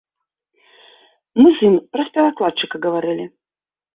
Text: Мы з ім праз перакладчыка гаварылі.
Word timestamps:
Мы 1.41 1.49
з 1.59 1.69
ім 1.71 1.75
праз 1.97 2.07
перакладчыка 2.17 2.75
гаварылі. 2.87 3.25